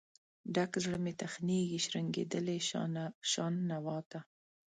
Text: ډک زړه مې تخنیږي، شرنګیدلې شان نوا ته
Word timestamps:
ډک 0.53 0.71
زړه 0.83 0.97
مې 1.03 1.13
تخنیږي، 1.21 1.79
شرنګیدلې 1.85 2.57
شان 3.33 3.53
نوا 3.69 3.97
ته 4.09 4.19